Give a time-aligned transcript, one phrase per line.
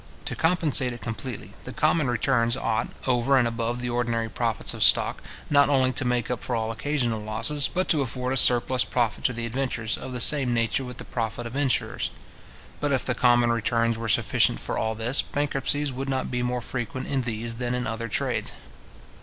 [0.25, 4.81] To compensate it completely, the common returns ought, over and above the ordinary profits of
[4.81, 8.83] stock, not only to make up for all occasional losses, but to afford a surplus
[8.83, 12.09] profit to the adventurers, of the same nature with the profit of insurers.
[12.79, 16.61] But if the common returns were sufficient for all this, bankruptcies would not be more
[16.61, 18.53] frequent in these than in other trades.